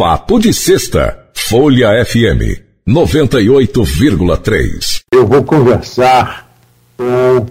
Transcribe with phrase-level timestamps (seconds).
[0.00, 5.00] Papo de Sexta, Folha FM 98,3.
[5.12, 6.48] Eu vou conversar
[6.96, 7.46] com o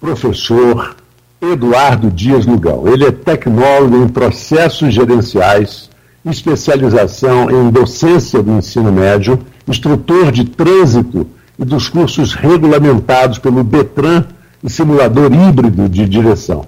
[0.00, 0.96] professor
[1.40, 2.88] Eduardo Dias Lugão.
[2.88, 5.88] Ele é tecnólogo em processos gerenciais,
[6.26, 9.38] especialização em docência do ensino médio,
[9.68, 14.24] instrutor de trânsito e dos cursos regulamentados pelo Detran
[14.64, 16.66] e simulador híbrido de direção.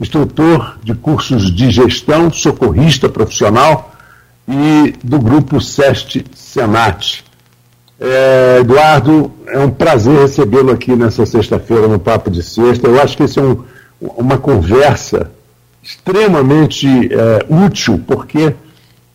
[0.00, 3.93] Instrutor de cursos de gestão, socorrista profissional
[4.48, 7.24] e do grupo SEST Senat.
[8.00, 12.88] É, Eduardo, é um prazer recebê-lo aqui nessa sexta-feira no Papo de Sexta.
[12.88, 13.62] Eu acho que esse é um,
[14.00, 15.30] uma conversa
[15.82, 18.54] extremamente é, útil, porque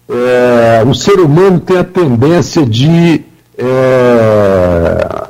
[0.09, 3.23] é, o ser humano tem a tendência de
[3.57, 5.29] é,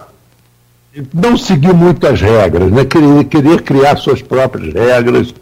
[1.14, 2.86] não seguir muitas regras, né?
[2.86, 5.34] querer, querer criar suas próprias regras.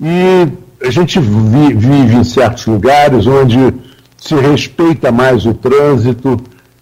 [0.00, 0.48] E
[0.82, 3.74] a gente vi, vive em certos lugares onde
[4.16, 6.36] se respeita mais o trânsito,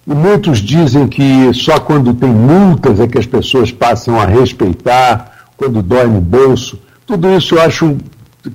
[0.07, 5.31] e muitos dizem que só quando tem multas é que as pessoas passam a respeitar,
[5.57, 6.81] quando dói no bolso.
[7.07, 7.97] Tudo isso eu acho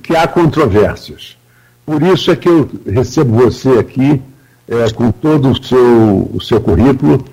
[0.02, 1.36] que há controvérsias.
[1.84, 4.20] Por isso é que eu recebo você aqui
[4.68, 7.24] é, com todo o seu, o seu currículo.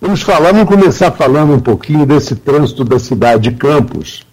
[0.00, 4.26] Vamos falar, vamos começar falando um pouquinho desse trânsito da cidade de Campos,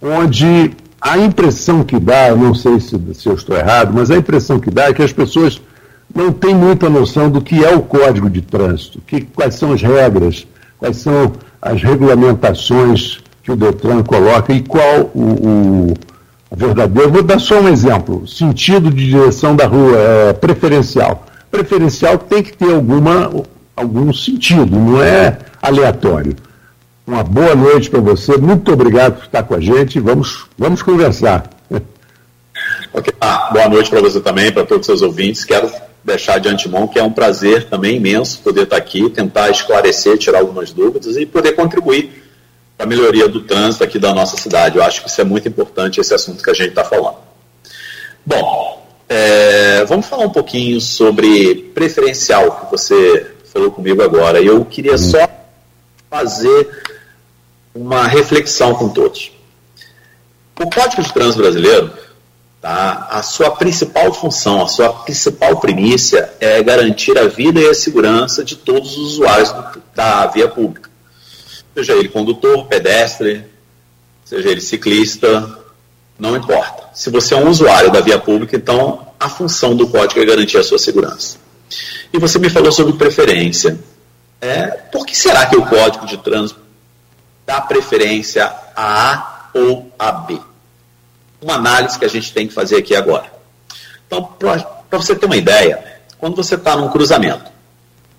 [0.00, 0.70] onde
[1.06, 4.70] a impressão que dá, não sei se, se eu estou errado, mas a impressão que
[4.70, 5.60] dá é que as pessoas
[6.14, 9.82] não têm muita noção do que é o Código de Trânsito, que, quais são as
[9.82, 10.46] regras,
[10.78, 15.92] quais são as regulamentações que o Detran coloca e qual o,
[16.50, 17.10] o verdadeiro.
[17.10, 21.26] Vou dar só um exemplo: sentido de direção da rua é preferencial.
[21.50, 23.30] Preferencial tem que ter alguma,
[23.76, 26.34] algum sentido, não é aleatório.
[27.06, 30.00] Uma boa noite para você, muito obrigado por estar com a gente.
[30.00, 31.50] Vamos, vamos conversar.
[32.96, 33.12] Okay.
[33.20, 35.44] Ah, boa noite para você também, para todos os seus ouvintes.
[35.44, 35.68] Quero
[36.04, 40.38] deixar de antemão que é um prazer também imenso poder estar aqui, tentar esclarecer, tirar
[40.38, 42.22] algumas dúvidas e poder contribuir
[42.76, 44.76] para a melhoria do trânsito aqui da nossa cidade.
[44.76, 47.16] Eu acho que isso é muito importante, esse assunto que a gente está falando.
[48.24, 54.40] Bom, é, vamos falar um pouquinho sobre preferencial, que você falou comigo agora.
[54.40, 54.98] Eu queria uhum.
[54.98, 55.28] só
[56.08, 56.93] fazer
[57.74, 59.32] uma reflexão com todos.
[60.58, 61.90] O Código de Trânsito Brasileiro,
[62.60, 67.74] tá, a sua principal função, a sua principal primícia é garantir a vida e a
[67.74, 69.52] segurança de todos os usuários
[69.94, 70.94] da via pública
[71.74, 73.44] seja ele condutor, pedestre,
[74.24, 75.58] seja ele ciclista,
[76.18, 76.84] não importa.
[76.94, 80.58] Se você é um usuário da via pública, então a função do código é garantir
[80.58, 81.36] a sua segurança.
[82.12, 83.78] E você me falou sobre preferência.
[84.40, 86.60] É, por que será que o código de trânsito
[87.46, 88.44] dá preferência
[88.74, 90.40] a A ou a B?
[91.40, 93.32] Uma análise que a gente tem que fazer aqui agora.
[94.06, 97.54] Então, para você ter uma ideia, quando você está num cruzamento,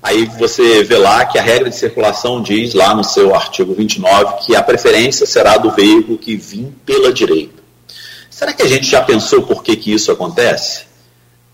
[0.05, 4.45] Aí você vê lá que a regra de circulação diz lá no seu artigo 29
[4.45, 7.63] que a preferência será do veículo que vim pela direita.
[8.29, 10.83] Será que a gente já pensou por que, que isso acontece?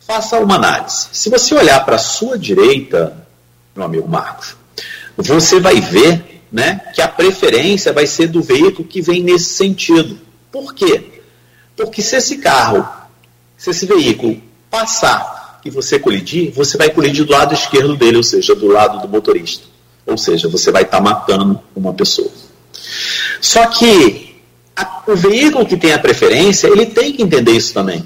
[0.01, 1.07] Faça uma análise.
[1.13, 3.25] Se você olhar para a sua direita,
[3.73, 4.57] meu amigo Marcos,
[5.15, 10.19] você vai ver né, que a preferência vai ser do veículo que vem nesse sentido.
[10.51, 11.21] Por quê?
[11.75, 12.85] Porque se esse carro,
[13.57, 18.23] se esse veículo passar e você colidir, você vai colidir do lado esquerdo dele, ou
[18.23, 19.65] seja, do lado do motorista.
[20.05, 22.29] Ou seja, você vai estar tá matando uma pessoa.
[23.39, 24.41] Só que
[24.75, 28.05] a, o veículo que tem a preferência, ele tem que entender isso também.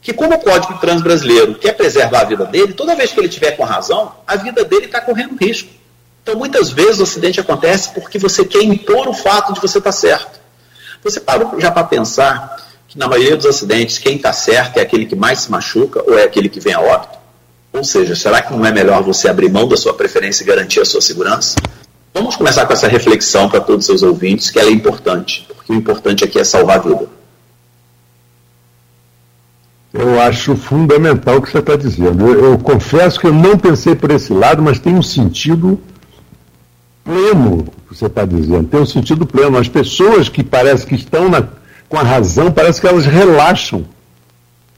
[0.00, 3.28] Que como o Código Trans brasileiro quer preservar a vida dele, toda vez que ele
[3.28, 5.68] tiver com razão, a vida dele está correndo risco.
[6.22, 9.90] Então, muitas vezes o acidente acontece porque você quer impor o fato de você estar
[9.90, 10.40] tá certo.
[11.02, 12.56] Você parou já para pensar
[12.86, 16.16] que na maioria dos acidentes quem está certo é aquele que mais se machuca ou
[16.16, 17.18] é aquele que vem a óbito?
[17.72, 20.80] Ou seja, será que não é melhor você abrir mão da sua preferência e garantir
[20.80, 21.56] a sua segurança?
[22.14, 25.72] Vamos começar com essa reflexão para todos os seus ouvintes, que ela é importante, porque
[25.72, 27.08] o importante aqui é salvar a vida.
[29.94, 32.26] Eu acho fundamental o que você está dizendo.
[32.26, 35.80] Eu, eu, confesso que eu não pensei por esse lado, mas tem um sentido
[37.04, 38.68] pleno você está dizendo.
[38.68, 39.58] Tem um sentido pleno.
[39.58, 41.46] As pessoas que parecem que estão na,
[41.88, 43.86] com a razão, parece que elas relaxam.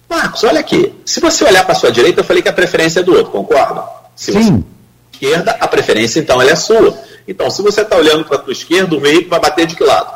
[0.09, 0.93] Marcos, olha aqui.
[1.05, 3.33] Se você olhar para a sua direita, eu falei que a preferência é do outro,
[3.33, 3.85] concorda?
[4.15, 4.43] Se Sim.
[4.43, 4.65] Você...
[5.13, 6.97] esquerda, a preferência então ela é sua.
[7.27, 9.85] Então, se você está olhando para a sua esquerda, o veículo vai bater de que
[9.85, 10.13] lado?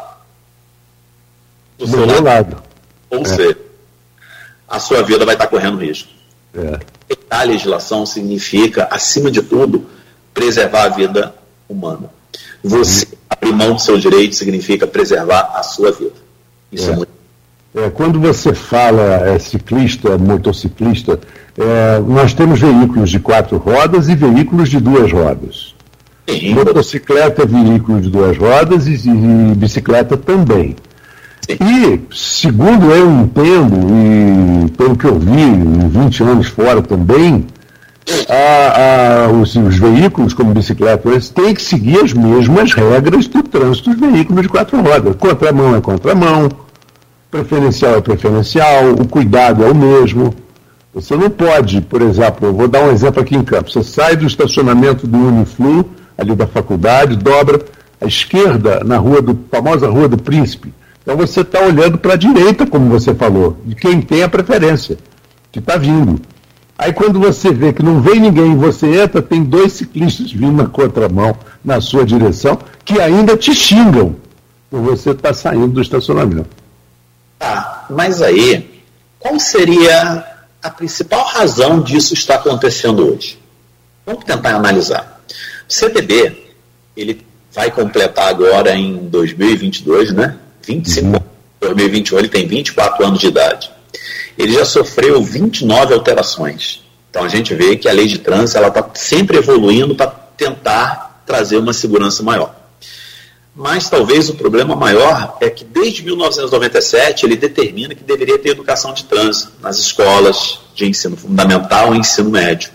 [1.79, 2.25] Do, do seu lado.
[2.25, 2.63] lado.
[3.11, 3.25] Ou é.
[3.25, 3.59] seja,
[4.69, 6.09] a sua vida vai estar tá correndo risco.
[6.55, 6.81] É.
[7.31, 9.87] A legislação significa, acima de tudo,
[10.35, 11.35] preservar a vida
[11.69, 12.11] humana.
[12.63, 13.19] Você uhum.
[13.31, 16.17] abrir mão do seu direito significa preservar a sua vida.
[16.73, 17.19] Isso é, é muito.
[17.75, 21.21] É, quando você fala é, ciclista, motociclista,
[21.61, 25.75] É, nós temos veículos de quatro rodas e veículos de duas rodas.
[26.29, 26.55] Sim.
[26.55, 30.77] Motocicleta é veículo de duas rodas e, e bicicleta também.
[31.49, 37.45] E, segundo eu entendo, e pelo que eu vi, 20 anos fora também,
[38.29, 43.91] a, a, os, os, veículos como bicicletas têm que seguir as mesmas regras do trânsito
[43.91, 45.17] dos veículos de quatro rodas.
[45.17, 46.49] Contramão é contramão,
[47.31, 50.35] preferencial é preferencial, o cuidado é o mesmo.
[50.95, 54.27] Você não pode, por exemplo, vou dar um exemplo aqui em Campos, você sai do
[54.27, 57.61] estacionamento do Uniflu, ali da faculdade, dobra
[58.01, 60.73] à esquerda na rua do famosa Rua do Príncipe.
[61.03, 64.99] Então você está olhando para a direita, como você falou, de quem tem a preferência,
[65.53, 66.21] que está vindo.
[66.79, 70.63] Aí quando você vê que não vem ninguém e você entra, tem dois ciclistas vindo
[70.63, 74.15] na contramão na sua direção que ainda te xingam
[74.71, 76.49] por você estar tá saindo do estacionamento.
[77.37, 78.83] Tá, mas aí,
[79.19, 80.25] qual seria
[80.63, 83.39] a principal razão disso estar acontecendo hoje?
[84.07, 85.21] Vamos tentar analisar.
[85.69, 86.51] O CTB,
[86.97, 90.37] ele vai completar agora em 2022, né?
[90.65, 91.23] 25, uhum.
[91.61, 93.78] 2021, ele tem 24 anos de idade.
[94.39, 96.85] Ele já sofreu 29 alterações.
[97.11, 101.23] Então a gente vê que a lei de trânsito ela está sempre evoluindo para tentar
[101.27, 102.55] trazer uma segurança maior.
[103.55, 108.95] Mas talvez o problema maior é que desde 1997 ele determina que deveria ter educação
[108.95, 112.71] de trânsito nas escolas de ensino fundamental e ensino médio.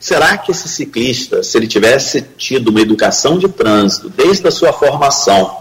[0.00, 4.72] Será que esse ciclista, se ele tivesse tido uma educação de trânsito desde a sua
[4.72, 5.56] formação,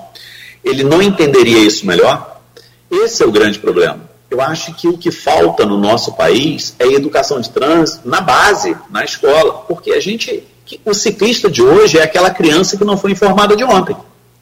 [0.63, 2.41] ele não entenderia isso melhor?
[2.89, 4.08] Esse é o grande problema.
[4.29, 8.75] Eu acho que o que falta no nosso país é educação de trânsito na base,
[8.89, 10.43] na escola, porque a gente,
[10.85, 13.95] o ciclista de hoje é aquela criança que não foi informada de ontem.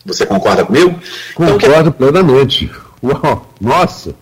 [0.06, 1.00] Você concorda comigo?
[1.36, 1.98] Concordo então, que...
[1.98, 2.72] plenamente.
[3.02, 4.14] Uau, nossa!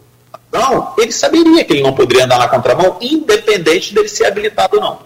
[0.52, 4.82] Não, ele saberia que ele não poderia andar na contramão, independente dele ser habilitado ou
[4.82, 5.00] não.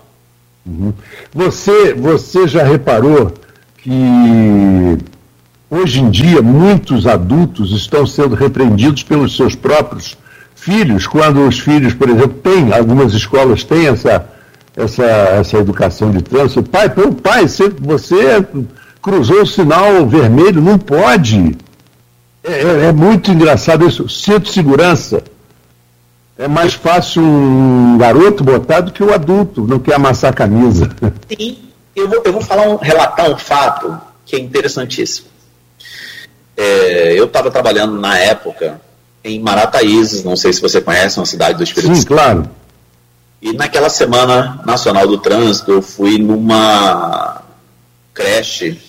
[0.66, 0.94] Uhum.
[1.34, 3.34] Você, você já reparou
[3.78, 5.00] que
[5.72, 10.18] Hoje em dia, muitos adultos estão sendo repreendidos pelos seus próprios
[10.60, 14.28] filhos, quando os filhos, por exemplo, têm, algumas escolas têm essa,
[14.76, 16.64] essa, essa educação de trânsito.
[16.64, 18.46] Pai, pelo pai, você, você
[19.02, 21.58] cruzou o sinal vermelho, não pode.
[22.44, 24.08] É, é, é muito engraçado isso.
[24.10, 25.24] Cinto de segurança.
[26.38, 30.90] É mais fácil um garoto botar do que o adulto, não quer amassar a camisa.
[31.28, 31.58] Sim,
[31.94, 35.28] eu vou, eu vou falar um, relatar um fato que é interessantíssimo.
[36.56, 38.80] É, eu estava trabalhando na época
[39.24, 42.08] em Marataízes, não sei se você conhece, uma cidade do Espírito Sim, Santo.
[42.08, 42.50] claro.
[43.42, 47.42] E naquela Semana Nacional do Trânsito, eu fui numa
[48.14, 48.80] creche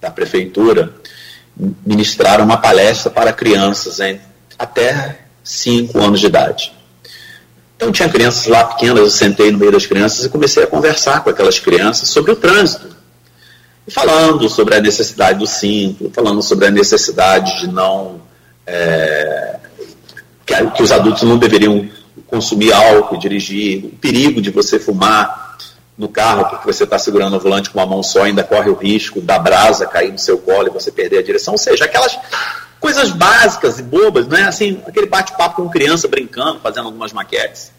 [0.00, 0.92] da prefeitura
[1.84, 4.20] ministrar uma palestra para crianças hein,
[4.58, 6.72] até 5 anos de idade.
[7.76, 11.22] Então tinha crianças lá pequenas, eu sentei no meio das crianças e comecei a conversar
[11.22, 12.94] com aquelas crianças sobre o trânsito
[13.88, 18.20] falando sobre a necessidade do cinto, falando sobre a necessidade de não.
[18.66, 19.56] É,
[20.46, 21.88] que, que, os adultos não deveriam
[22.26, 25.56] consumir álcool, dirigir, o perigo de você fumar
[25.96, 28.74] no carro porque você está segurando o volante com uma mão só, ainda corre o
[28.74, 31.54] risco da brasa cair no seu colo e você perder a direção.
[31.54, 32.18] Ou seja, aquelas
[32.80, 37.72] coisas básicas e bobas, não é assim, aquele bate-papo com criança brincando, fazendo algumas maquetes.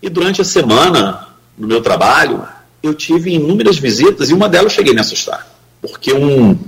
[0.00, 1.28] E durante a semana,
[1.58, 2.46] no meu trabalho,
[2.82, 5.46] eu tive inúmeras visitas e uma delas cheguei a me assustar.
[5.80, 6.58] Porque um.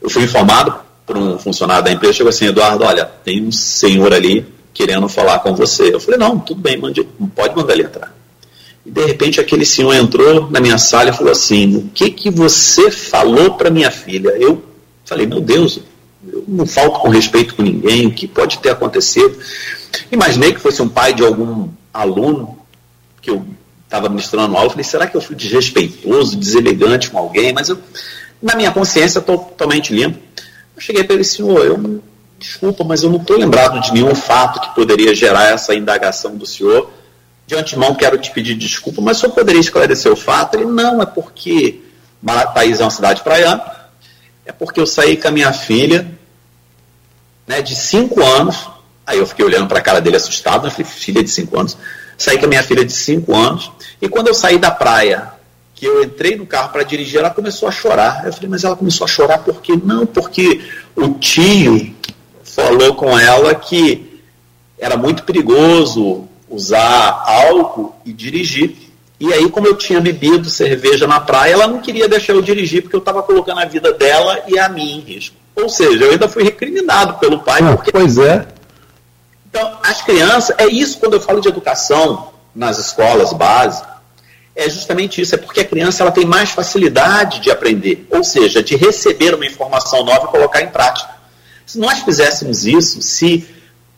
[0.00, 0.80] Eu fui informado
[1.10, 5.40] por um funcionário da empresa, chegou assim, Eduardo, olha, tem um senhor ali querendo falar
[5.40, 5.92] com você.
[5.92, 7.02] Eu falei, não, tudo bem, mande,
[7.34, 8.14] pode mandar ele entrar.
[8.86, 12.30] E de repente aquele senhor entrou na minha sala e falou assim, o que que
[12.30, 14.28] você falou para minha filha?
[14.38, 14.62] Eu
[15.04, 15.80] falei, meu Deus,
[16.32, 19.36] eu não falto com respeito com ninguém, o que pode ter acontecido?
[20.12, 22.56] Imaginei que fosse um pai de algum aluno
[23.20, 23.44] que eu
[23.84, 27.52] estava ministrando aula, falei, será que eu fui desrespeitoso, deselegante com alguém?
[27.52, 27.78] Mas eu,
[28.40, 30.29] na minha consciência, totalmente limpo.
[30.80, 32.02] Eu cheguei para ele, senhor, eu,
[32.38, 36.46] desculpa, mas eu não estou lembrado de nenhum fato que poderia gerar essa indagação do
[36.46, 36.90] senhor.
[37.46, 40.54] De antemão, quero te pedir desculpa, mas o senhor poderia esclarecer o fato?
[40.54, 41.82] Ele, não, é porque
[42.22, 43.62] Marataízes é uma cidade praiana,
[44.46, 46.10] é porque eu saí com a minha filha,
[47.46, 48.66] né, de 5 anos,
[49.06, 51.76] aí eu fiquei olhando para a cara dele assustado, eu falei, filha de 5 anos,
[52.16, 53.70] saí com a minha filha de 5 anos,
[54.00, 55.30] e quando eu saí da praia,
[55.80, 58.26] que eu entrei no carro para dirigir, ela começou a chorar.
[58.26, 59.72] Eu falei, mas ela começou a chorar por quê?
[59.82, 60.60] Não, porque
[60.94, 61.94] o tio
[62.44, 64.20] falou com ela que
[64.78, 68.76] era muito perigoso usar álcool e dirigir.
[69.18, 72.82] E aí, como eu tinha bebido cerveja na praia, ela não queria deixar eu dirigir,
[72.82, 75.36] porque eu estava colocando a vida dela e a minha em risco.
[75.56, 77.60] Ou seja, eu ainda fui recriminado pelo pai.
[77.62, 77.90] Ah, porque...
[77.90, 78.46] Pois é.
[79.48, 83.99] Então, as crianças, é isso quando eu falo de educação nas escolas básicas,
[84.54, 88.62] é justamente isso, é porque a criança ela tem mais facilidade de aprender, ou seja,
[88.62, 91.10] de receber uma informação nova e colocar em prática.
[91.64, 93.46] Se nós fizéssemos isso, se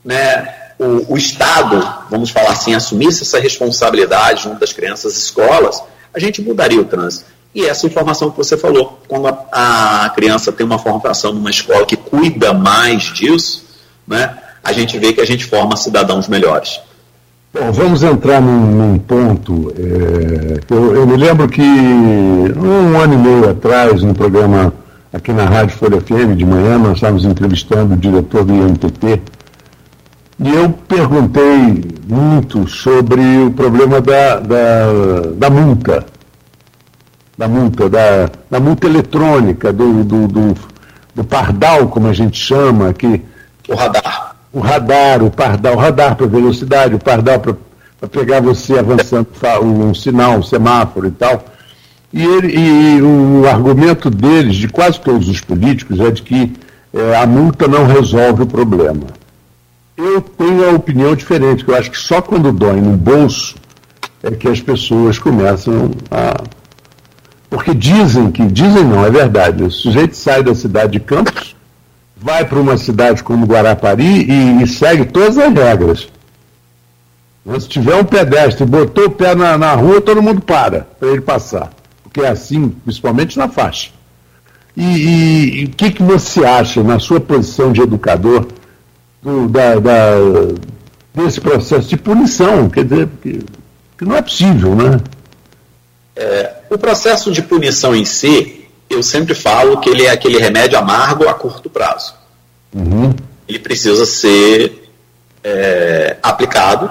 [0.04, 5.82] né, o, o, Estado, vamos falar assim, assumisse essa responsabilidade junto das crianças escolas,
[6.12, 7.24] a gente mudaria o trânsito.
[7.54, 11.86] E essa informação que você falou, quando a, a criança tem uma formação numa escola
[11.86, 13.64] que cuida mais disso,
[14.06, 16.80] né, a gente vê que a gente forma cidadãos melhores.
[17.54, 19.74] Bom, vamos entrar num, num ponto.
[19.76, 24.72] É, eu, eu, me lembro que um ano e meio atrás, no programa
[25.12, 29.20] aqui na Rádio Folha FM, de manhã, nós estávamos entrevistando o diretor do INTT,
[30.40, 36.06] e eu perguntei muito sobre o problema da, da, da multa,
[37.36, 40.54] da multa, da, da multa eletrônica, do, do, do,
[41.14, 43.20] do pardal, como a gente chama, que
[43.68, 48.78] o radar o radar, o pardal, o radar para velocidade, o pardal para pegar você
[48.78, 49.28] avançando
[49.62, 51.44] um sinal, um semáforo e tal.
[52.12, 56.52] E, ele, e o argumento deles, de quase todos os políticos, é de que
[56.92, 59.06] é, a multa não resolve o problema.
[59.96, 63.54] Eu tenho a opinião diferente, que eu acho que só quando dói no bolso
[64.22, 66.42] é que as pessoas começam a.
[67.48, 71.54] Porque dizem que, dizem não, é verdade, o sujeito sai da cidade de Campos,
[72.22, 76.08] vai para uma cidade como Guarapari e, e, segue todas as regras.
[77.58, 81.20] Se tiver um pedestre, botou o pé na, na rua, todo mundo para para ele
[81.20, 81.72] passar.
[82.04, 83.90] Porque é assim, principalmente na faixa.
[84.76, 88.46] E o que, que você acha, na sua posição de educador,
[89.20, 90.14] do, da, da,
[91.12, 92.70] desse processo de punição?
[92.70, 93.44] Quer dizer, que,
[93.98, 95.00] que não é possível, né?
[96.14, 98.61] É, o processo de punição em si,
[98.92, 102.14] eu sempre falo que ele é aquele remédio amargo a curto prazo.
[102.74, 103.14] Uhum.
[103.48, 104.90] Ele precisa ser
[105.42, 106.90] é, aplicado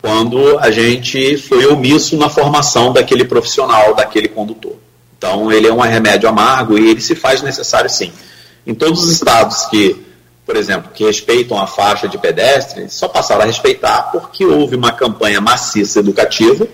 [0.00, 4.76] quando a gente foi omisso na formação daquele profissional, daquele condutor.
[5.16, 8.10] Então, ele é um remédio amargo e ele se faz necessário sim.
[8.66, 10.02] Em todos os estados que,
[10.46, 14.92] por exemplo, que respeitam a faixa de pedestre, só passaram a respeitar porque houve uma
[14.92, 16.66] campanha maciça educativa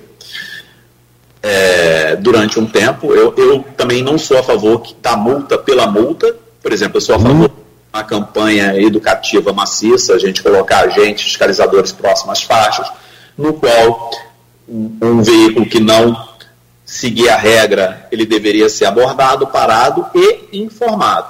[1.43, 3.15] é, durante um tempo.
[3.15, 6.35] Eu, eu, também não sou a favor da multa pela multa.
[6.63, 7.55] Por exemplo, eu sou a favor de
[7.93, 12.91] uma campanha educativa maciça, a gente colocar agentes fiscalizadores próximos às faixas,
[13.37, 14.11] no qual
[14.69, 16.27] um, um veículo que não
[16.85, 21.29] seguir a regra, ele deveria ser abordado, parado e informado.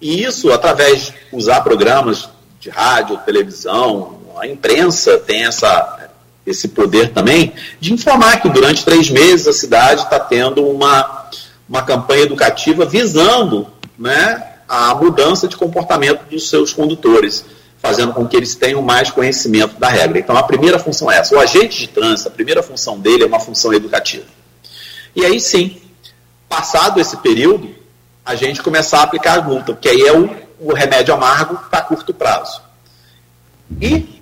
[0.00, 6.01] E isso através de usar programas de rádio, televisão, a imprensa tem essa
[6.46, 11.30] esse poder também, de informar que durante três meses a cidade está tendo uma,
[11.68, 13.68] uma campanha educativa visando
[13.98, 17.44] né, a mudança de comportamento dos seus condutores,
[17.78, 20.18] fazendo com que eles tenham mais conhecimento da regra.
[20.18, 21.34] Então a primeira função é essa.
[21.34, 24.26] O agente de trânsito, a primeira função dele é uma função educativa.
[25.14, 25.80] E aí sim,
[26.48, 27.74] passado esse período,
[28.24, 30.30] a gente começar a aplicar a multa, porque aí é o,
[30.60, 32.62] o remédio amargo para curto prazo.
[33.80, 34.20] E,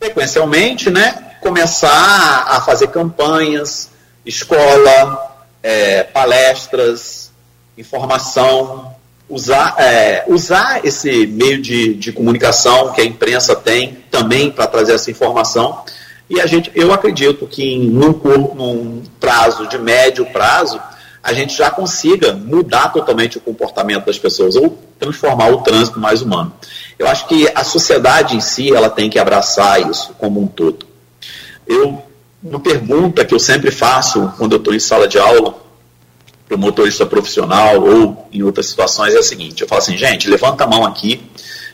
[0.00, 3.90] sequencialmente, né, começar a fazer campanhas,
[4.24, 7.30] escola, é, palestras,
[7.76, 8.94] informação,
[9.28, 14.94] usar, é, usar esse meio de, de comunicação que a imprensa tem também para trazer
[14.94, 15.82] essa informação.
[16.28, 18.12] E a gente, eu acredito que num,
[18.54, 20.80] num prazo de médio prazo,
[21.22, 26.22] a gente já consiga mudar totalmente o comportamento das pessoas ou transformar o trânsito mais
[26.22, 26.52] humano.
[26.98, 30.89] Eu acho que a sociedade em si ela tem que abraçar isso como um todo.
[31.70, 32.02] Eu,
[32.42, 35.54] uma pergunta que eu sempre faço quando eu estou em sala de aula
[36.48, 40.28] para o motorista profissional ou em outras situações é a seguinte: eu falo assim, gente,
[40.28, 41.22] levanta a mão aqui.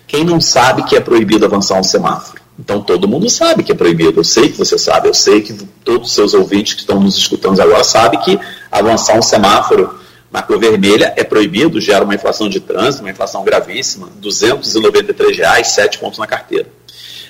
[0.07, 2.43] Quem não sabe que é proibido avançar um semáforo?
[2.59, 4.21] Então todo mundo sabe que é proibido.
[4.21, 7.17] Eu sei que você sabe, eu sei que todos os seus ouvintes que estão nos
[7.17, 8.39] escutando agora sabem que
[8.71, 9.99] avançar um semáforo
[10.31, 15.69] na cor vermelha é proibido, gera uma inflação de trânsito, uma inflação gravíssima, 293 reais,
[15.69, 16.67] 7 pontos na carteira.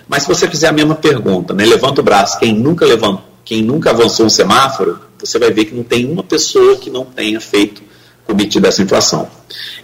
[0.09, 3.63] Mas se você fizer a mesma pergunta, né, levanta o braço, quem nunca levantou, quem
[3.63, 7.41] nunca avançou um semáforo, você vai ver que não tem uma pessoa que não tenha
[7.41, 7.83] feito,
[8.25, 9.29] cometido essa inflação.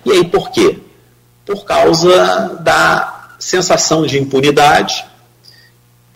[0.05, 0.79] E aí por quê?
[1.45, 5.05] Por causa da sensação de impunidade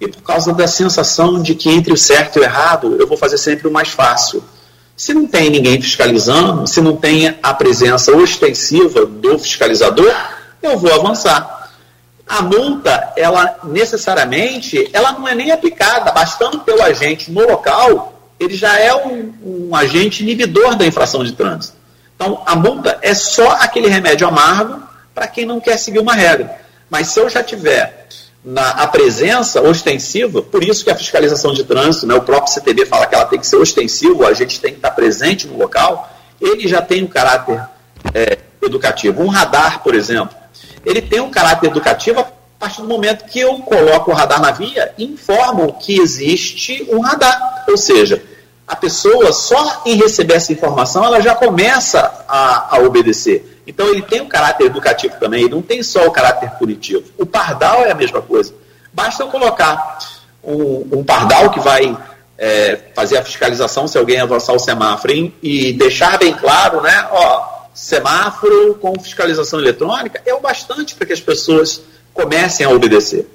[0.00, 3.16] e por causa da sensação de que entre o certo e o errado eu vou
[3.16, 4.42] fazer sempre o mais fácil.
[4.96, 10.14] Se não tem ninguém fiscalizando, se não tem a presença ostensiva do fiscalizador,
[10.62, 11.55] eu vou avançar
[12.28, 18.20] a multa, ela necessariamente, ela não é nem aplicada, bastando ter o agente no local,
[18.38, 21.76] ele já é um, um agente inibidor da infração de trânsito.
[22.14, 24.82] Então, a multa é só aquele remédio amargo
[25.14, 26.58] para quem não quer seguir uma regra.
[26.90, 28.06] Mas se eu já tiver
[28.44, 32.86] na a presença ostensiva, por isso que a fiscalização de trânsito, né, o próprio CTB
[32.86, 36.10] fala que ela tem que ser ostensiva, a gente tem que estar presente no local,
[36.40, 37.60] ele já tem um caráter
[38.14, 39.22] é, educativo.
[39.22, 40.36] Um radar, por exemplo,
[40.86, 42.26] ele tem um caráter educativo a
[42.58, 47.00] partir do momento que eu coloco o radar na via e informo que existe um
[47.00, 47.64] radar.
[47.68, 48.22] Ou seja,
[48.66, 53.60] a pessoa, só em receber essa informação, ela já começa a, a obedecer.
[53.66, 57.02] Então ele tem um caráter educativo também, ele não tem só o caráter punitivo.
[57.18, 58.54] O pardal é a mesma coisa.
[58.92, 59.98] Basta eu colocar
[60.42, 61.96] um, um pardal que vai
[62.38, 67.08] é, fazer a fiscalização se alguém avançar o semáforo hein, e deixar bem claro, né?
[67.10, 71.82] Ó, semáforo com fiscalização eletrônica é o bastante para que as pessoas
[72.14, 73.28] comecem a obedecer.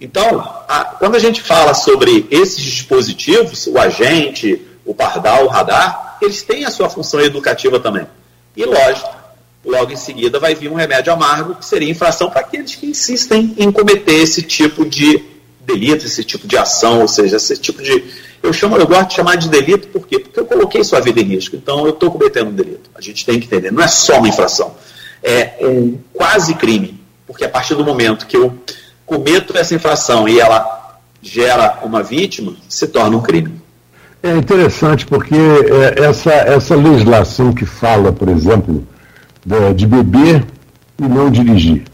[0.00, 6.16] Então, a, quando a gente fala sobre esses dispositivos, o agente, o pardal, o radar,
[6.22, 8.06] eles têm a sua função educativa também.
[8.56, 9.14] E lógico,
[9.62, 13.54] logo em seguida vai vir um remédio amargo, que seria infração para aqueles que insistem
[13.58, 15.22] em cometer esse tipo de
[15.66, 18.04] delito, esse tipo de ação, ou seja, esse tipo de
[18.42, 20.20] eu, chamo, eu gosto de chamar de delito por quê?
[20.20, 21.56] Porque eu coloquei sua vida em risco.
[21.56, 22.88] Então eu estou cometendo um delito.
[22.94, 23.72] A gente tem que entender.
[23.72, 24.74] Não é só uma infração.
[25.22, 27.00] É um quase crime.
[27.26, 28.56] Porque a partir do momento que eu
[29.04, 33.60] cometo essa infração e ela gera uma vítima, se torna um crime.
[34.22, 38.86] É interessante porque é, essa, essa legislação que fala, por exemplo,
[39.44, 40.44] de, de beber
[40.98, 41.84] e não dirigir.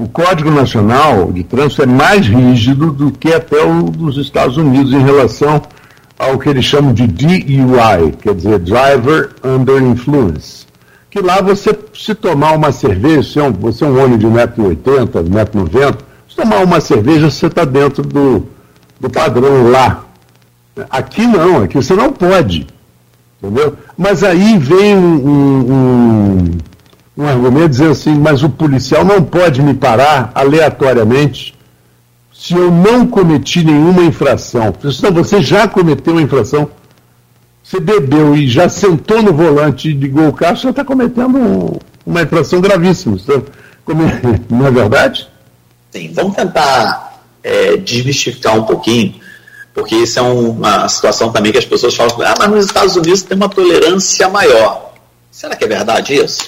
[0.00, 4.94] O Código Nacional de Trânsito é mais rígido do que até o dos Estados Unidos
[4.94, 5.60] em relação
[6.18, 10.64] ao que eles chamam de DUI, quer dizer, Driver Under Influence.
[11.10, 14.26] Que lá você, se tomar uma cerveja, você é um, você é um homem de
[14.26, 18.46] 1,80m, 1,90m, se tomar uma cerveja, você está dentro do,
[18.98, 20.06] do padrão lá.
[20.88, 22.66] Aqui não, aqui você não pode.
[23.42, 23.76] Entendeu?
[23.98, 26.58] Mas aí vem um, um,
[27.20, 31.54] um argumento dizendo assim, mas o policial não pode me parar aleatoriamente
[32.32, 34.74] se eu não cometi nenhuma infração.
[34.90, 36.70] Senão você já cometeu uma infração.
[37.62, 42.22] Você bebeu e já sentou no volante e ligou o carro, você está cometendo uma
[42.22, 43.16] infração gravíssima.
[44.48, 45.28] Não é verdade?
[45.90, 49.14] Sim, vamos tentar é, desmistificar um pouquinho,
[49.74, 53.22] porque isso é uma situação também que as pessoas falam, ah, mas nos Estados Unidos
[53.22, 54.94] tem uma tolerância maior.
[55.30, 56.44] Será que é verdade isso?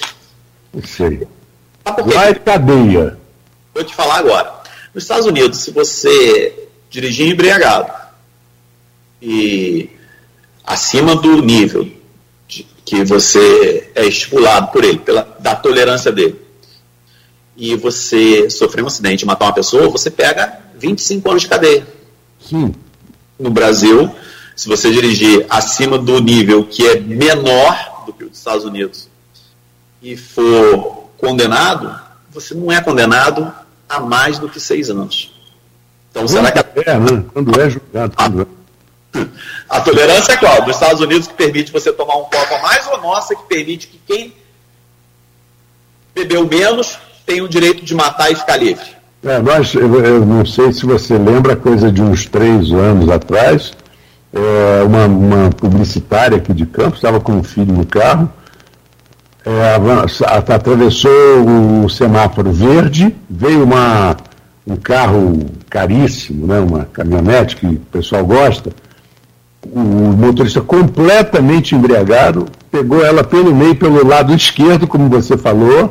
[0.73, 1.27] Não sei.
[1.85, 3.17] Lá é cadeia.
[3.73, 4.53] Vou te falar agora.
[4.93, 7.91] Nos Estados Unidos, se você dirigir embriagado
[9.21, 9.89] e
[10.63, 11.89] acima do nível
[12.85, 16.39] que você é estipulado por ele, pela, da tolerância dele,
[17.55, 21.87] e você sofrer um acidente e matar uma pessoa, você pega 25 anos de cadeia.
[22.39, 22.73] Sim.
[23.39, 24.13] No Brasil,
[24.55, 29.07] se você dirigir acima do nível que é menor do que os Estados Unidos
[30.03, 31.97] e for condenado,
[32.29, 33.51] você não é condenado
[33.87, 35.33] a mais do que seis anos.
[36.11, 36.59] Então, será que.
[36.81, 37.23] É, né?
[37.33, 38.15] Quando é julgado.
[38.15, 39.25] Quando é.
[39.69, 40.63] A tolerância é qual?
[40.63, 43.87] Dos Estados Unidos que permite você tomar um copo a mais ou nossa que permite
[43.87, 44.35] que quem
[46.13, 48.85] bebeu menos tenha o direito de matar e ficar livre?
[49.23, 53.71] É, nós, eu, eu, não sei se você lembra, coisa de uns três anos atrás,
[54.33, 58.29] é, uma, uma publicitária aqui de Campos estava com um filho no carro
[59.45, 61.11] é, atravessou
[61.83, 64.15] o semáforo verde, veio uma,
[64.65, 68.71] um carro caríssimo, né, uma caminhonete que o pessoal gosta,
[69.65, 75.89] o motorista completamente embriagado, pegou ela pelo meio, pelo lado esquerdo, como você falou,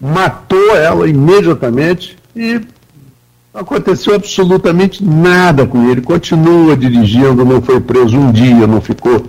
[0.00, 2.60] matou ela imediatamente e
[3.52, 6.00] aconteceu absolutamente nada com ele.
[6.00, 9.24] Continua dirigindo, não foi preso um dia, não ficou.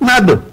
[0.00, 0.49] Nada.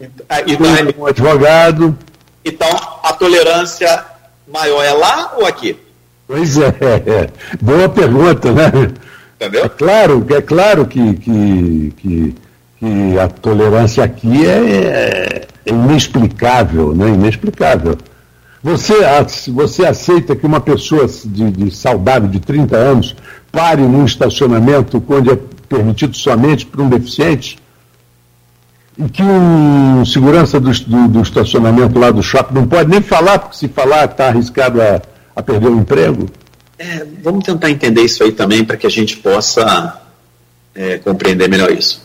[0.00, 0.66] Então,
[0.98, 1.98] um advogado.
[2.44, 2.68] Então,
[3.02, 4.04] a tolerância
[4.46, 5.76] maior é lá ou aqui?
[6.26, 7.30] Pois é, é.
[7.60, 8.70] boa pergunta, né?
[9.36, 9.64] Entendeu?
[9.64, 12.34] É claro, é claro que, que, que,
[12.78, 17.08] que a tolerância aqui é, é inexplicável, né?
[17.08, 17.96] Inexplicável.
[18.62, 18.94] Você,
[19.52, 23.16] você aceita que uma pessoa de, de saudável de 30 anos
[23.52, 27.58] pare num estacionamento onde é permitido somente para um deficiente?
[29.06, 33.56] Que o segurança do, do, do, estacionamento lá do shopping não pode nem falar, porque
[33.56, 35.00] se falar está arriscado a,
[35.36, 36.28] a, perder o emprego?
[36.76, 40.00] É, vamos tentar entender isso aí também para que a gente possa
[40.74, 42.02] é, compreender melhor isso.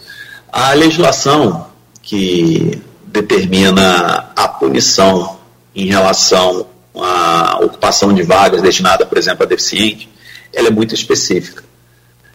[0.51, 1.67] A legislação
[2.01, 5.39] que determina a punição
[5.75, 10.07] em relação à ocupação de vagas destinadas, por exemplo, a deficiente,
[10.53, 11.63] ela é muito específica.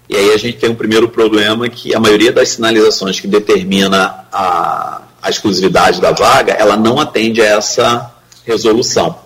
[0.08, 4.26] E aí a gente tem um primeiro problema que a maioria das sinalizações que determina
[4.32, 8.10] a, a exclusividade da vaga, ela não atende a essa
[8.46, 9.18] resolução.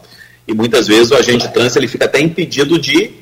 [0.47, 3.12] E muitas vezes o agente trânsito ele fica até impedido de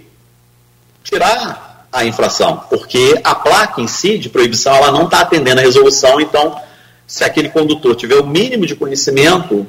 [1.05, 5.65] tirar a infração, porque a placa em si de proibição ela não está atendendo a
[5.65, 6.59] resolução, então
[7.07, 9.67] se aquele condutor tiver o mínimo de conhecimento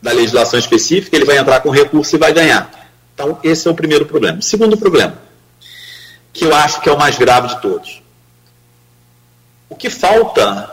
[0.00, 2.70] da legislação específica, ele vai entrar com recurso e vai ganhar.
[3.14, 4.42] Então, esse é o primeiro problema.
[4.42, 5.16] Segundo problema,
[6.34, 8.02] que eu acho que é o mais grave de todos.
[9.68, 10.70] O que falta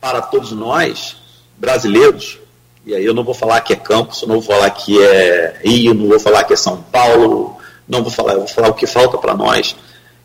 [0.00, 1.16] para todos nós,
[1.56, 2.38] brasileiros,
[2.86, 5.94] e aí eu não vou falar que é Campos, não vou falar que é Rio,
[5.94, 7.56] não vou falar que é São Paulo,
[7.88, 9.74] não vou falar, eu vou falar o que falta para nós,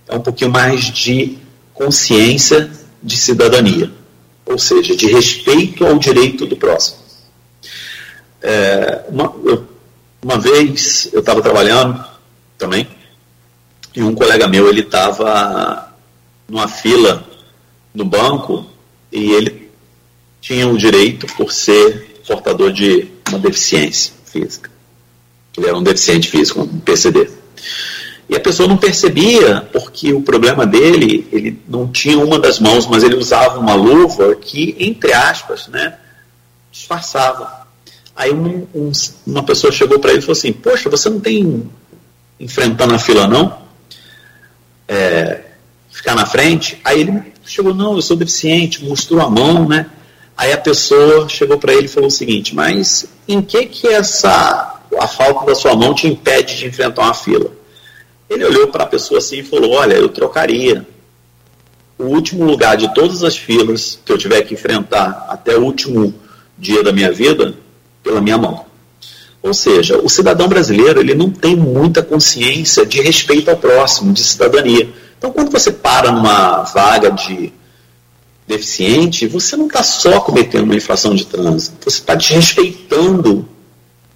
[0.08, 1.38] é um pouquinho mais de
[1.74, 2.70] consciência
[3.02, 3.90] de cidadania,
[4.46, 7.00] ou seja, de respeito ao direito do próximo.
[8.42, 9.66] É, uma, eu,
[10.22, 12.04] uma vez eu estava trabalhando
[12.58, 12.86] também,
[13.96, 15.94] e um colega meu ele estava
[16.48, 17.28] numa fila
[17.94, 18.66] no banco
[19.12, 19.70] e ele
[20.42, 24.70] tinha o direito por ser portador de uma deficiência física.
[25.58, 27.30] Ele era um deficiente físico, um PCD.
[28.30, 32.86] E a pessoa não percebia, porque o problema dele, ele não tinha uma das mãos,
[32.86, 35.98] mas ele usava uma luva que, entre aspas, né,
[36.72, 37.68] disfarçava.
[38.16, 38.92] Aí um, um,
[39.26, 41.68] uma pessoa chegou para ele e falou assim: Poxa, você não tem
[42.40, 43.58] enfrentando a fila, não?
[44.90, 45.42] É,
[45.92, 46.82] ficar na frente?
[46.84, 49.86] Aí ele chegou: Não, eu sou deficiente, mostrou a mão, né?
[50.36, 54.82] Aí a pessoa chegou para ele e falou o seguinte: Mas em que que essa
[55.00, 57.52] a falta da sua mão te impede de enfrentar uma fila?
[58.28, 60.88] Ele olhou para a pessoa assim e falou: Olha, eu trocaria
[61.98, 66.14] o último lugar de todas as filas que eu tiver que enfrentar até o último
[66.58, 67.54] dia da minha vida
[68.02, 68.69] pela minha mão.
[69.42, 74.22] Ou seja, o cidadão brasileiro ele não tem muita consciência de respeito ao próximo, de
[74.22, 74.90] cidadania.
[75.18, 77.54] Então, quando você para numa vaga de
[78.48, 83.48] deficiente, você não está só cometendo uma infração de trânsito, você está desrespeitando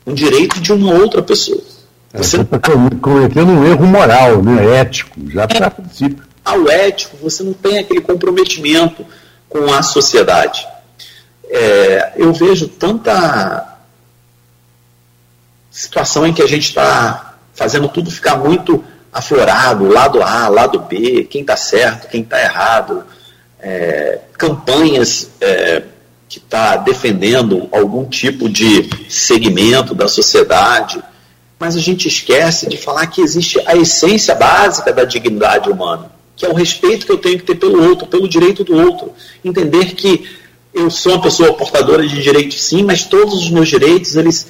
[0.05, 1.61] um direito de uma outra pessoa.
[2.13, 6.23] Você está cometendo um erro moral, né, ético, já para é, princípio.
[6.43, 9.05] Ao ético, você não tem aquele comprometimento
[9.49, 10.67] com a sociedade.
[11.49, 13.72] É, eu vejo tanta
[15.73, 21.27] situação em que a gente está fazendo tudo ficar muito aflorado, lado A, lado B,
[21.29, 23.03] quem está certo, quem está errado,
[23.59, 25.83] é, campanhas é,
[26.29, 31.03] que está defendendo algum tipo de segmento da sociedade
[31.63, 36.45] mas a gente esquece de falar que existe a essência básica da dignidade humana, que
[36.45, 39.13] é o respeito que eu tenho que ter pelo outro, pelo direito do outro.
[39.45, 40.25] Entender que
[40.73, 44.47] eu sou uma pessoa portadora de direitos sim, mas todos os meus direitos, eles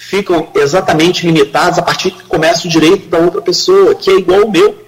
[0.00, 4.42] ficam exatamente limitados a partir que começa o direito da outra pessoa, que é igual
[4.42, 4.82] ao meu.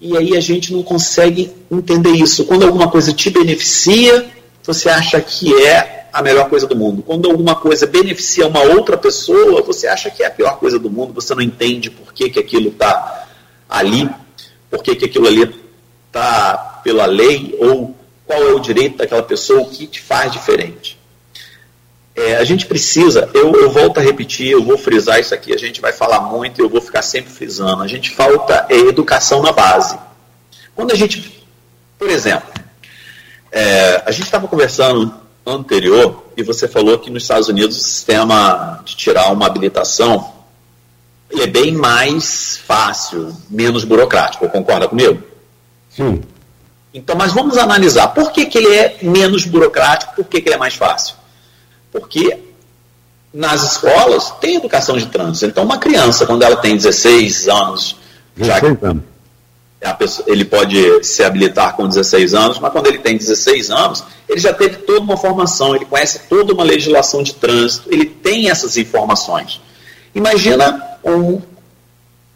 [0.00, 2.44] E aí a gente não consegue entender isso.
[2.44, 4.30] Quando alguma coisa te beneficia,
[4.62, 7.02] você acha que é a melhor coisa do mundo.
[7.02, 10.88] Quando alguma coisa beneficia uma outra pessoa, você acha que é a pior coisa do
[10.88, 13.26] mundo, você não entende por que, que aquilo está
[13.68, 14.08] ali,
[14.70, 15.52] por que, que aquilo ali
[16.06, 20.99] está pela lei, ou qual é o direito daquela pessoa, o que te faz diferente.
[22.20, 25.58] É, a gente precisa, eu, eu, volto a repetir, eu vou frisar isso aqui, a
[25.58, 27.82] gente vai falar muito e eu vou ficar sempre frisando.
[27.82, 29.98] A gente falta é, educação na base.
[30.76, 31.42] Quando a gente,
[31.98, 32.46] por exemplo,
[33.50, 35.14] é, a gente estava conversando
[35.46, 40.30] anterior e você falou que nos Estados Unidos o sistema de tirar uma habilitação
[41.30, 44.46] é bem mais fácil, menos burocrático.
[44.50, 45.22] Concorda comigo?
[45.88, 46.20] Sim.
[46.92, 50.56] Então, mas vamos analisar por que, que ele é menos burocrático, por que, que ele
[50.56, 51.19] é mais fácil?
[51.92, 52.38] Porque
[53.32, 55.46] nas escolas tem educação de trânsito.
[55.46, 57.96] Então, uma criança, quando ela tem 16 anos,
[58.36, 59.10] 16 já, anos
[60.00, 64.40] pessoa, ele pode se habilitar com 16 anos, mas quando ele tem 16 anos, ele
[64.40, 68.78] já teve toda uma formação, ele conhece toda uma legislação de trânsito, ele tem essas
[68.78, 69.60] informações.
[70.14, 71.40] Imagina um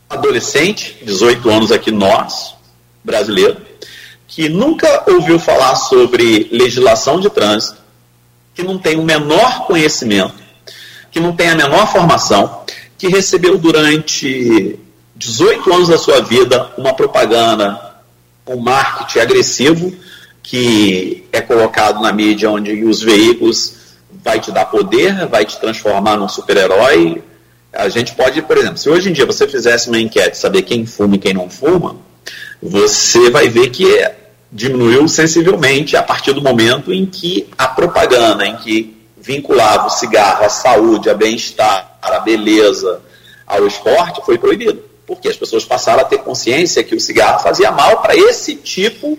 [0.08, 2.54] adolescente, 18 anos aqui nós,
[3.02, 3.56] brasileiro,
[4.26, 7.82] que nunca ouviu falar sobre legislação de trânsito,
[8.54, 10.34] que não tem o menor conhecimento,
[11.10, 12.62] que não tem a menor formação,
[12.96, 14.78] que recebeu durante
[15.16, 17.94] 18 anos da sua vida uma propaganda,
[18.46, 19.92] um marketing agressivo
[20.42, 23.74] que é colocado na mídia onde os veículos
[24.22, 27.22] vai te dar poder, vai te transformar num super-herói.
[27.72, 30.86] A gente pode, por exemplo, se hoje em dia você fizesse uma enquete, saber quem
[30.86, 31.96] fuma e quem não fuma,
[32.62, 33.86] você vai ver que
[34.54, 40.44] diminuiu sensivelmente a partir do momento em que a propaganda, em que vinculava o cigarro
[40.44, 43.00] à saúde, a bem-estar, à beleza,
[43.44, 47.70] ao esporte, foi proibido porque as pessoas passaram a ter consciência que o cigarro fazia
[47.70, 49.18] mal para esse tipo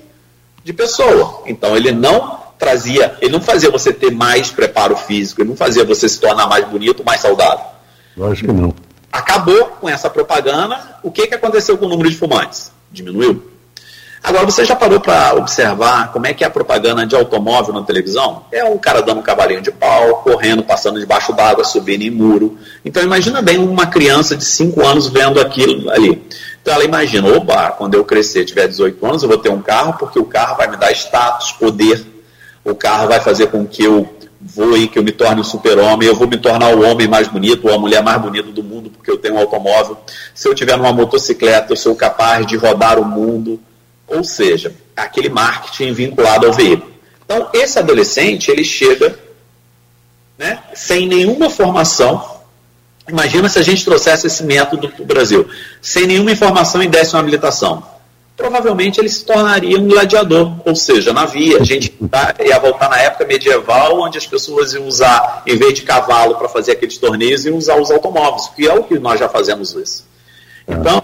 [0.63, 1.43] de pessoa.
[1.45, 5.83] Então ele não trazia, ele não fazia você ter mais preparo físico, ele não fazia
[5.83, 7.65] você se tornar mais bonito, mais saudável.
[8.17, 8.73] Lógico que não.
[9.11, 12.71] acabou com essa propaganda, o que, que aconteceu com o número de fumantes?
[12.91, 13.54] Diminuiu.
[14.27, 17.83] Agora, você já parou para observar como é que é a propaganda de automóvel na
[17.83, 18.41] televisão?
[18.51, 22.57] É um cara dando um cavalinho de pau, correndo, passando debaixo d'água, subindo em muro.
[22.83, 26.23] Então, imagina bem uma criança de 5 anos vendo aquilo ali.
[26.59, 29.93] Então, ela imagina, opa, quando eu crescer, tiver 18 anos, eu vou ter um carro,
[29.99, 32.03] porque o carro vai me dar status, poder.
[32.63, 34.09] O carro vai fazer com que eu
[34.41, 37.67] voe, que eu me torne um super-homem, eu vou me tornar o homem mais bonito
[37.67, 39.99] ou a mulher mais bonita do mundo, porque eu tenho um automóvel.
[40.33, 43.59] Se eu tiver numa motocicleta, eu sou capaz de rodar o mundo
[44.07, 46.93] ou seja, aquele marketing vinculado ao veículo.
[47.23, 49.17] Então, esse adolescente, ele chega
[50.37, 52.35] né, sem nenhuma formação.
[53.07, 55.47] Imagina se a gente trouxesse esse método para o Brasil,
[55.81, 57.83] sem nenhuma informação e desse uma habilitação.
[58.35, 61.61] Provavelmente ele se tornaria um gladiador, ou seja, na via.
[61.61, 61.93] A gente
[62.45, 66.49] ia voltar na época medieval, onde as pessoas iam usar, em vez de cavalo para
[66.49, 70.05] fazer aqueles torneios, iam usar os automóveis, que é o que nós já fazemos isso.
[70.67, 71.01] Então,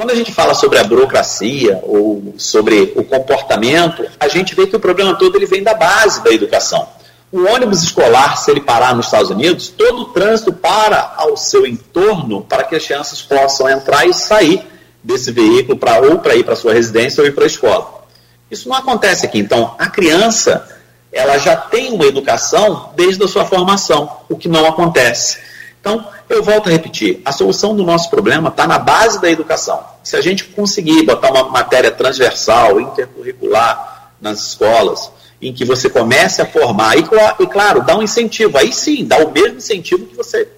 [0.00, 4.74] quando a gente fala sobre a burocracia ou sobre o comportamento, a gente vê que
[4.74, 6.88] o problema todo ele vem da base da educação.
[7.30, 11.66] O ônibus escolar, se ele parar nos Estados Unidos, todo o trânsito para ao seu
[11.66, 14.66] entorno para que as crianças possam entrar e sair
[15.04, 18.04] desse veículo para ou para ir para sua residência ou ir para a escola.
[18.50, 19.38] Isso não acontece aqui.
[19.38, 20.66] Então, a criança
[21.12, 25.36] ela já tem uma educação desde a sua formação, o que não acontece.
[25.78, 29.89] Então, eu volto a repetir, a solução do nosso problema está na base da educação.
[30.02, 35.10] Se a gente conseguir botar uma matéria transversal, intercurricular nas escolas,
[35.40, 39.18] em que você comece a formar, e, e claro, dá um incentivo, aí sim, dá
[39.18, 40.48] o mesmo incentivo que você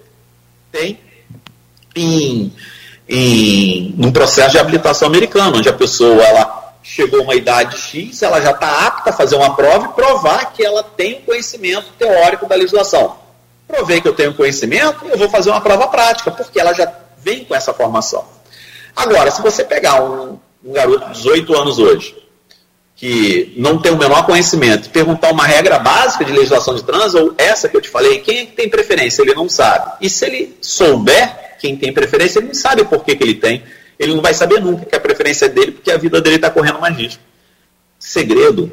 [0.71, 0.99] tem
[1.95, 2.53] em,
[3.07, 8.21] em um processo de habilitação americano, onde a pessoa ela chegou a uma idade X,
[8.21, 11.87] ela já está apta a fazer uma prova e provar que ela tem o conhecimento
[11.97, 13.23] teórico da legislação
[13.73, 17.43] provei que eu tenho conhecimento, eu vou fazer uma prova prática, porque ela já vem
[17.43, 18.23] com essa formação.
[18.95, 22.15] Agora, se você pegar um, um garoto de 18 anos hoje,
[22.95, 27.35] que não tem o menor conhecimento, perguntar uma regra básica de legislação de trânsito, ou
[27.37, 29.21] essa que eu te falei, quem é que tem preferência?
[29.21, 29.91] Ele não sabe.
[29.99, 33.63] E se ele souber quem tem preferência, ele não sabe por que, que ele tem.
[33.97, 36.49] Ele não vai saber nunca que a preferência é dele, porque a vida dele está
[36.49, 37.21] correndo mais risco.
[37.99, 38.71] Segredo.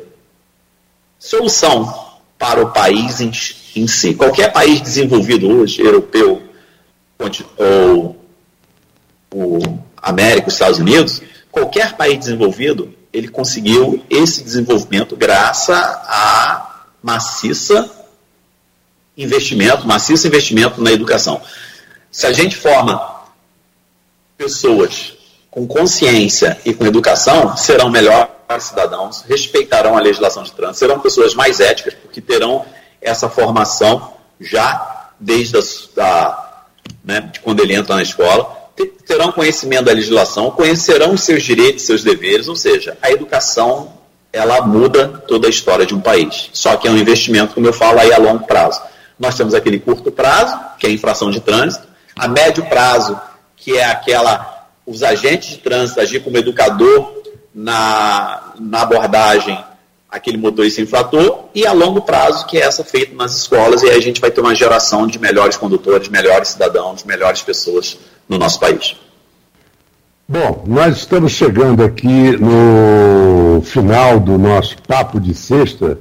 [1.18, 3.30] Solução para o país em,
[3.76, 4.14] em si.
[4.14, 6.42] Qualquer país desenvolvido hoje, europeu
[7.58, 8.16] ou
[9.32, 9.58] o
[10.02, 17.90] América, os Estados Unidos, qualquer país desenvolvido, ele conseguiu esse desenvolvimento graças a maciça
[19.16, 21.40] investimento, maciço investimento na educação.
[22.10, 23.20] Se a gente forma
[24.36, 25.14] pessoas
[25.50, 28.28] com consciência e com educação, serão melhores
[28.60, 32.64] cidadãos, respeitarão a legislação de trânsito, serão pessoas mais éticas, porque terão
[33.00, 35.60] essa formação já desde a,
[36.02, 36.64] a,
[37.04, 42.02] né, de quando ele entra na escola, terão conhecimento da legislação, conhecerão seus direitos, seus
[42.02, 43.92] deveres, ou seja, a educação
[44.32, 46.50] ela muda toda a história de um país.
[46.52, 48.80] Só que é um investimento, como eu falo, aí a longo prazo.
[49.18, 53.20] Nós temos aquele curto prazo, que é a infração de trânsito, a médio prazo,
[53.56, 57.22] que é aquela os agentes de trânsito agir como educador
[57.54, 59.62] na, na abordagem
[60.10, 63.96] aquele motorista infrator, e a longo prazo, que é essa feita nas escolas, e aí
[63.96, 67.96] a gente vai ter uma geração de melhores condutores, melhores cidadãos, melhores pessoas
[68.30, 68.96] no nosso país.
[70.28, 75.98] Bom, nós estamos chegando aqui no final do nosso papo de sexta,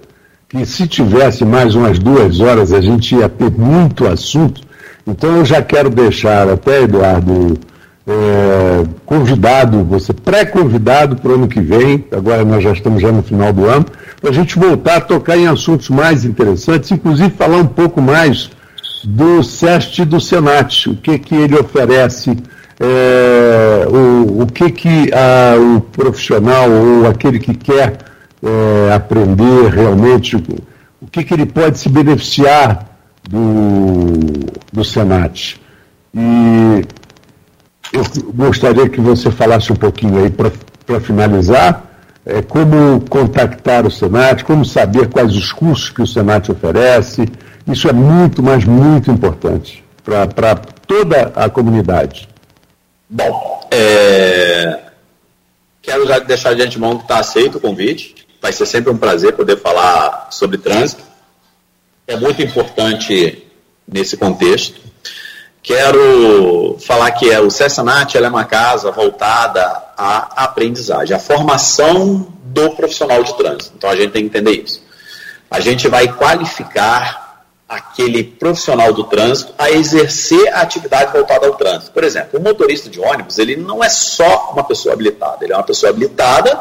[0.47, 4.61] que se tivesse mais umas duas horas a gente ia ter muito assunto,
[5.07, 7.57] então eu já quero deixar até, Eduardo,
[8.05, 13.23] é, convidado, você pré-convidado para o ano que vem, agora nós já estamos já no
[13.23, 13.85] final do ano,
[14.21, 18.51] para a gente voltar a tocar em assuntos mais interessantes, inclusive falar um pouco mais
[19.03, 22.37] do SEST do SENAT, o que, que ele oferece,
[22.79, 27.97] é, o, o que, que a, o profissional ou aquele que quer
[28.41, 30.35] é, aprender realmente,
[31.01, 32.87] o que, que ele pode se beneficiar
[33.27, 35.59] do, do SENAT.
[36.13, 36.85] E
[37.91, 41.85] eu gostaria que você falasse um pouquinho aí para finalizar,
[42.25, 47.27] é, como contactar o Senat, como saber quais os cursos que o Senat oferece.
[47.71, 50.55] Isso é muito, mas muito importante para
[50.87, 52.27] toda a comunidade.
[53.07, 54.79] Bom, é...
[55.81, 58.15] quero já deixar de antemão que está aceito o convite.
[58.41, 61.03] Vai ser sempre um prazer poder falar sobre trânsito.
[62.07, 63.45] É muito importante
[63.87, 64.81] nesse contexto.
[65.61, 69.61] Quero falar que é, o CESANAT é uma casa voltada
[69.95, 73.73] à aprendizagem, à formação do profissional de trânsito.
[73.77, 74.81] Então a gente tem que entender isso.
[75.51, 77.28] A gente vai qualificar
[77.69, 81.91] aquele profissional do trânsito a exercer a atividade voltada ao trânsito.
[81.91, 85.55] Por exemplo, o motorista de ônibus, ele não é só uma pessoa habilitada, ele é
[85.55, 86.59] uma pessoa habilitada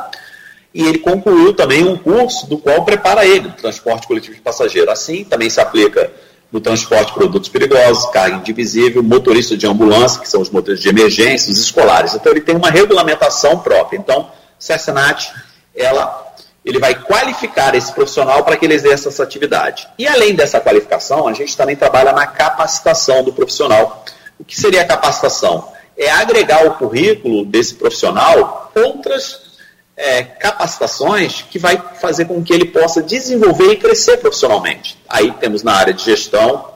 [0.74, 4.90] e ele concluiu também um curso do qual prepara ele, transporte coletivo de passageiro.
[4.90, 6.12] Assim, também se aplica
[6.52, 10.88] no transporte de produtos perigosos, carga indivisível, motorista de ambulância, que são os motoristas de
[10.90, 12.14] emergência, os escolares.
[12.14, 13.96] Então, ele tem uma regulamentação própria.
[13.96, 15.32] Então, CESNAT,
[15.74, 16.26] ela
[16.68, 19.88] ele vai qualificar esse profissional para que ele exerça essa atividade.
[19.98, 24.04] E além dessa qualificação, a gente também trabalha na capacitação do profissional.
[24.38, 25.72] O que seria a capacitação?
[25.96, 29.48] É agregar ao currículo desse profissional outras
[29.96, 34.98] é, capacitações que vai fazer com que ele possa desenvolver e crescer profissionalmente.
[35.08, 36.72] Aí temos na área de gestão,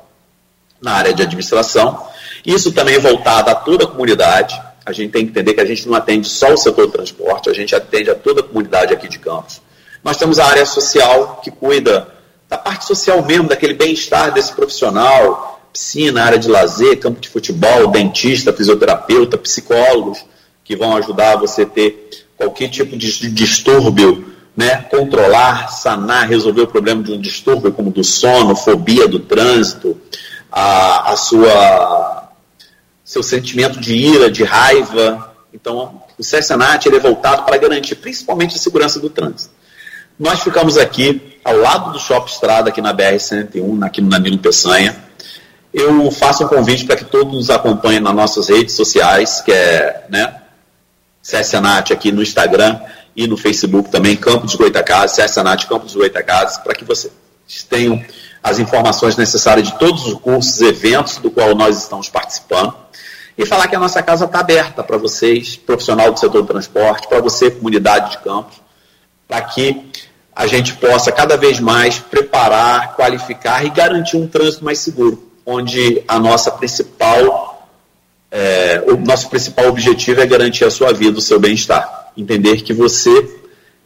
[0.81, 2.05] na área de administração,
[2.45, 4.61] isso também é voltado a toda a comunidade.
[4.85, 7.49] A gente tem que entender que a gente não atende só o setor do transporte,
[7.49, 9.61] a gente atende a toda a comunidade aqui de Campos.
[10.03, 12.09] Nós temos a área social, que cuida
[12.49, 17.89] da parte social mesmo, daquele bem-estar desse profissional, piscina, área de lazer, campo de futebol,
[17.89, 20.25] dentista, fisioterapeuta, psicólogos,
[20.65, 24.83] que vão ajudar você a ter qualquer tipo de distúrbio, né?
[24.91, 29.99] controlar, sanar, resolver o problema de um distúrbio como do sono, fobia do trânsito,
[30.51, 32.29] a, a sua
[33.05, 35.35] seu sentimento de ira, de raiva.
[35.53, 39.62] Então, o CESNAT ele é voltado para garantir principalmente a segurança do trânsito.
[40.19, 44.95] Nós ficamos aqui ao lado do Shopping Estrada, aqui na BR-101, aqui no Danilo Peçanha.
[45.73, 50.05] Eu faço um convite para que todos nos acompanhem nas nossas redes sociais, que é
[50.11, 50.37] né,
[51.23, 52.79] CSNAT aqui no Instagram
[53.17, 57.13] e no Facebook também, Campos dos Goitacazes, CSNAT Campos dos Goitacazes, para que vocês
[57.69, 58.05] tenham
[58.43, 62.75] as informações necessárias de todos os cursos, eventos do qual nós estamos participando.
[63.37, 67.09] E falar que a nossa casa está aberta para vocês, profissional do setor do transporte,
[67.09, 68.61] para você, comunidade de campos,
[69.33, 69.81] para que
[70.37, 76.03] a gente possa cada vez mais preparar, qualificar e garantir um trânsito mais seguro, onde
[76.07, 77.67] a nossa principal,
[78.31, 82.13] é, o nosso principal objetivo é garantir a sua vida, o seu bem-estar.
[82.15, 83.27] Entender que você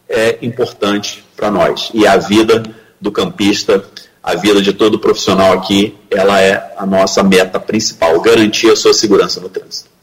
[0.09, 2.65] é importante para nós e a vida
[3.01, 3.85] do campista,
[4.21, 8.93] a vida de todo profissional aqui, ela é a nossa meta principal, garantir a sua
[8.93, 9.96] segurança no trânsito.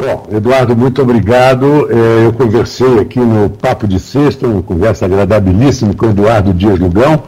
[0.00, 1.90] Bom, Eduardo, muito obrigado.
[1.90, 6.78] É, eu conversei aqui no Papo de Sexta, uma conversa agradabilíssima com o Eduardo Dias
[6.78, 7.22] Lugão,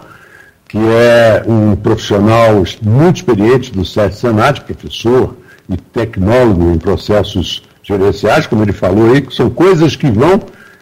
[0.66, 5.36] que é um profissional muito experiente do SESC Senat, professor
[5.68, 10.40] e tecnólogo em processos gerenciais, como ele falou aí, que são coisas que vão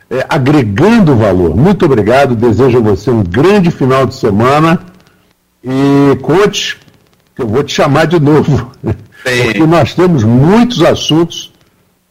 [0.09, 1.57] é, agregando valor.
[1.57, 4.79] Muito obrigado, desejo a você um grande final de semana
[5.65, 6.79] e conte,
[7.35, 8.71] que eu vou te chamar de novo,
[9.27, 9.43] Sim.
[9.45, 11.50] porque nós temos muitos assuntos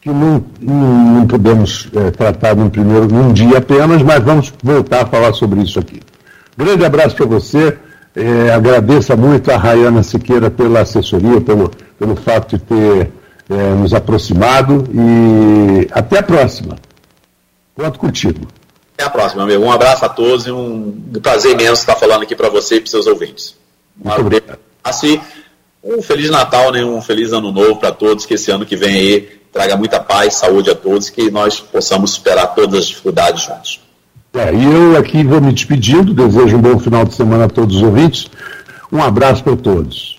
[0.01, 5.03] que não, não, não podemos é, tratar num primeiro num dia apenas, mas vamos voltar
[5.03, 5.99] a falar sobre isso aqui.
[6.57, 7.77] Grande abraço para você.
[8.15, 13.11] É, agradeça muito a Rayana Siqueira pela assessoria, pelo, pelo fato de ter
[13.49, 16.77] é, nos aproximado e até a próxima.
[17.75, 18.47] Conto contigo.
[18.95, 19.63] Até a próxima, amigo.
[19.63, 22.89] Um abraço a todos e um prazer imenso estar falando aqui para você e para
[22.89, 23.55] seus ouvintes.
[24.03, 24.59] Um abraço.
[24.83, 25.21] Assim,
[25.83, 26.83] um Feliz Natal, né?
[26.83, 30.35] um Feliz Ano Novo para todos, que esse ano que vem aí traga muita paz,
[30.35, 33.81] saúde a todos, que nós possamos superar todas as dificuldades juntos.
[34.33, 37.77] É, e eu aqui vou me despedindo, desejo um bom final de semana a todos
[37.77, 38.29] os ouvintes.
[38.91, 40.17] Um abraço para todos.